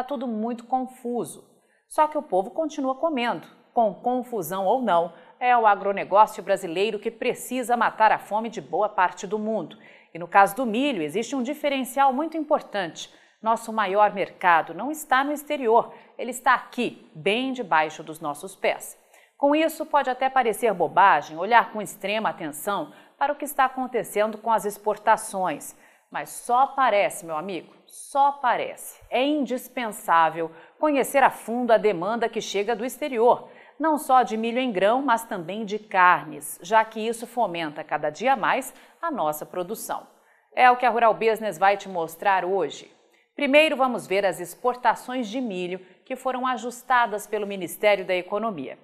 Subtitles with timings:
[0.00, 1.46] Tá tudo muito confuso.
[1.86, 5.12] Só que o povo continua comendo, com confusão ou não.
[5.38, 9.76] É o agronegócio brasileiro que precisa matar a fome de boa parte do mundo.
[10.14, 13.12] E no caso do milho, existe um diferencial muito importante.
[13.42, 18.98] Nosso maior mercado não está no exterior, ele está aqui, bem debaixo dos nossos pés.
[19.36, 24.38] Com isso, pode até parecer bobagem olhar com extrema atenção para o que está acontecendo
[24.38, 25.76] com as exportações,
[26.10, 29.00] mas só parece, meu amigo, só parece.
[29.10, 34.58] É indispensável conhecer a fundo a demanda que chega do exterior, não só de milho
[34.58, 39.44] em grão, mas também de carnes, já que isso fomenta cada dia mais a nossa
[39.44, 40.06] produção.
[40.54, 42.90] É o que a Rural Business vai te mostrar hoje.
[43.34, 48.78] Primeiro, vamos ver as exportações de milho que foram ajustadas pelo Ministério da Economia.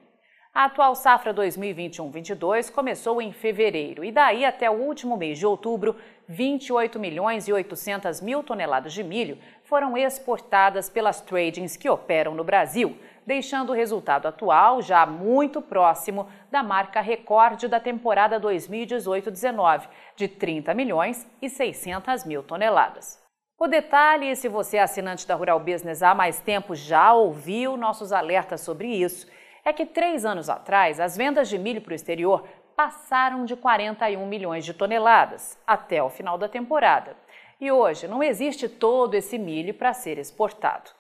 [0.57, 5.95] A atual safra 2021-22 começou em fevereiro e daí até o último mês de outubro,
[6.27, 12.43] 28 milhões e 800 mil toneladas de milho foram exportadas pelas tradings que operam no
[12.43, 12.97] Brasil,
[13.27, 20.73] deixando o resultado atual já muito próximo da marca recorde da temporada 2018-19, de 30
[20.73, 23.23] milhões e 600 mil toneladas.
[23.59, 28.11] O detalhe, se você é assinante da Rural Business há mais tempo já ouviu nossos
[28.11, 29.27] alertas sobre isso,
[29.67, 34.25] é que três anos atrás as vendas de milho para o exterior passaram de 41
[34.25, 37.17] milhões de toneladas até o final da temporada.
[37.61, 40.91] E hoje não existe todo esse milho para ser exportado.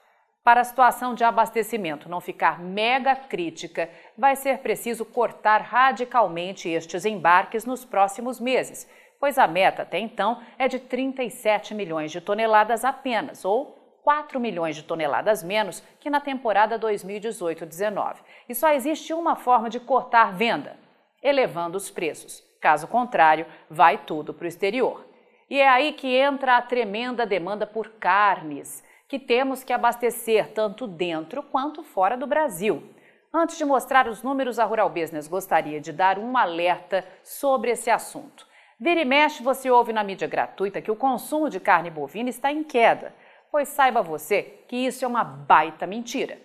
[0.42, 7.05] Para a situação de abastecimento não ficar mega crítica, vai ser preciso cortar radicalmente estes
[7.05, 8.89] embarques nos próximos meses,
[9.20, 13.76] pois a meta até então é de 37 milhões de toneladas apenas, ou
[14.07, 18.19] 4 milhões de toneladas menos que na temporada 2018-19.
[18.48, 20.79] E só existe uma forma de cortar venda:
[21.21, 22.41] elevando os preços.
[22.61, 25.05] Caso contrário, vai tudo para o exterior.
[25.51, 30.87] E é aí que entra a tremenda demanda por carnes, que temos que abastecer tanto
[30.87, 32.95] dentro quanto fora do Brasil.
[33.35, 37.91] Antes de mostrar os números, a Rural Business gostaria de dar um alerta sobre esse
[37.91, 38.47] assunto.
[38.79, 42.53] Vira e mexe, você ouve na mídia gratuita que o consumo de carne bovina está
[42.53, 43.13] em queda
[43.51, 46.39] pois saiba você que isso é uma baita mentira.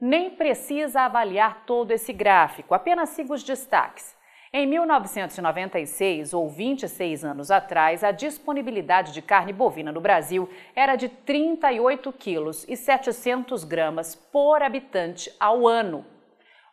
[0.00, 4.16] Nem precisa avaliar todo esse gráfico, apenas siga os destaques.
[4.50, 11.08] Em 1996, ou 26 anos atrás, a disponibilidade de carne bovina no Brasil era de
[11.08, 16.06] 38 quilos e 700 gramas por habitante ao ano.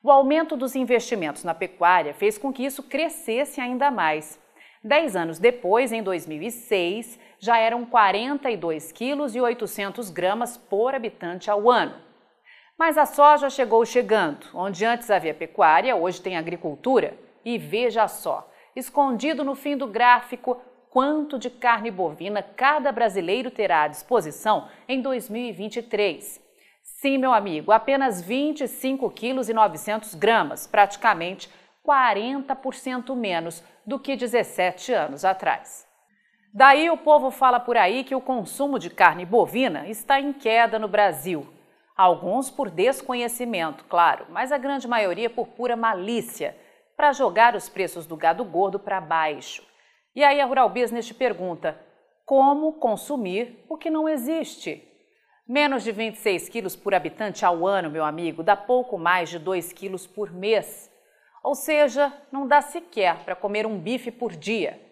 [0.01, 4.39] O aumento dos investimentos na pecuária fez com que isso crescesse ainda mais.
[4.81, 11.69] Dez anos depois, em 2006, já eram 42 quilos e 800 gramas por habitante ao
[11.69, 11.96] ano.
[12.78, 14.47] Mas a soja chegou chegando.
[14.53, 17.18] Onde antes havia pecuária, hoje tem agricultura.
[17.44, 20.59] E veja só, escondido no fim do gráfico,
[20.90, 26.41] quanto de carne bovina cada brasileiro terá à disposição em 2023.
[26.81, 31.50] Sim, meu amigo, apenas 25 quilos e 900 gramas, praticamente
[31.85, 35.88] 40% menos do que 17 anos atrás.
[36.57, 40.79] Daí o povo fala por aí que o consumo de carne bovina está em queda
[40.79, 41.45] no Brasil.
[41.97, 46.55] Alguns por desconhecimento, claro, mas a grande maioria por pura malícia,
[46.95, 49.63] para jogar os preços do gado gordo para baixo.
[50.15, 51.77] E aí a Rural Business te pergunta:
[52.25, 54.81] como consumir o que não existe?
[55.45, 59.73] Menos de 26 quilos por habitante ao ano, meu amigo, dá pouco mais de 2
[59.73, 60.89] quilos por mês.
[61.44, 64.84] Ou seja, não dá sequer para comer um bife por dia.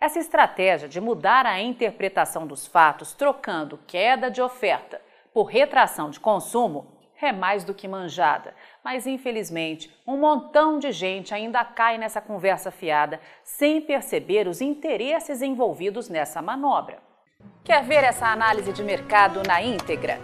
[0.00, 4.98] Essa estratégia de mudar a interpretação dos fatos, trocando queda de oferta
[5.34, 6.86] por retração de consumo,
[7.20, 8.54] é mais do que manjada.
[8.82, 15.42] Mas, infelizmente, um montão de gente ainda cai nessa conversa fiada sem perceber os interesses
[15.42, 17.02] envolvidos nessa manobra.
[17.62, 20.18] Quer ver essa análise de mercado na íntegra?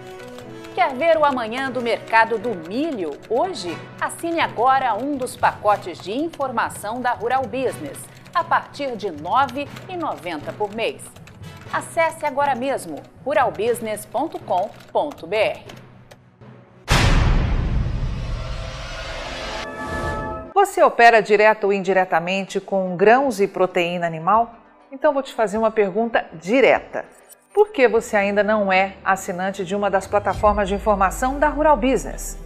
[0.75, 3.77] Quer ver o amanhã do mercado do milho hoje?
[4.01, 10.53] Assine agora um dos pacotes de informação da Rural Business, a partir de R$ 9,90
[10.59, 11.03] por mês.
[11.73, 15.61] Acesse agora mesmo ruralbusiness.com.br.
[20.53, 24.55] Você opera direto ou indiretamente com grãos e proteína animal?
[24.93, 27.07] Então vou te fazer uma pergunta direta.
[27.55, 31.79] Por que você ainda não é assinante de uma das plataformas de informação da Rural
[31.79, 32.46] Business?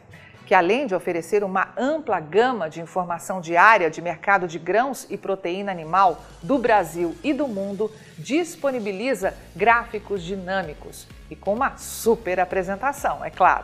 [0.51, 5.15] que além de oferecer uma ampla gama de informação diária de mercado de grãos e
[5.17, 13.23] proteína animal do Brasil e do mundo, disponibiliza gráficos dinâmicos e com uma super apresentação,
[13.23, 13.63] é claro.